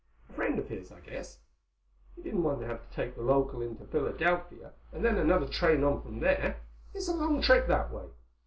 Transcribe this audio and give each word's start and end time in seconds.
A 0.31 0.33
friend 0.33 0.57
of 0.57 0.67
his, 0.67 0.91
I 0.91 0.99
guess. 1.01 1.37
He 2.15 2.23
didn't 2.23 2.41
want 2.41 2.59
to 2.61 2.65
have 2.65 2.81
to 2.89 2.91
take 2.95 3.13
the 3.13 3.21
local 3.21 3.61
into 3.61 3.85
Philadelphia, 3.85 4.71
and 4.91 5.05
then 5.05 5.19
another 5.19 5.47
train 5.47 5.83
on 5.83 6.01
from 6.01 6.21
there. 6.21 6.57
It's 6.91 7.07
a 7.07 7.13
long 7.13 7.39
trip 7.39 7.67
that 7.67 7.91
way. 7.91 8.05